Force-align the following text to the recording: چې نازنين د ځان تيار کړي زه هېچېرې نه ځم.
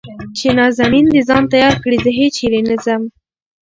چې 0.37 0.47
نازنين 0.57 1.05
د 1.11 1.15
ځان 1.27 1.43
تيار 1.53 1.75
کړي 1.83 1.97
زه 2.05 2.11
هېچېرې 2.19 2.61
نه 2.69 2.75
ځم. 2.83 3.01